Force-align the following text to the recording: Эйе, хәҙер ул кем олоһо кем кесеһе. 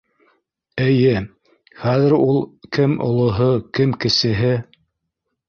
Эйе, 0.85 1.11
хәҙер 1.81 2.15
ул 2.21 2.41
кем 2.79 2.97
олоһо 3.09 3.51
кем 3.81 3.95
кесеһе. 4.07 4.53